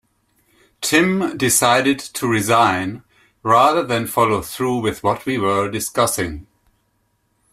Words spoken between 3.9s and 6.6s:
follow through with what we were discussing.